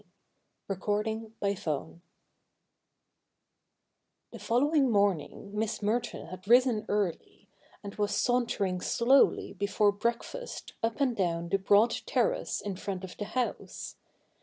[0.67, 1.99] v CHAPTER n The
[4.39, 7.51] following morning Miss Merton had risen early,
[7.83, 13.15] and was sauntering slowly before breakfast up and down the broad terrace in front of
[13.17, 13.97] the house.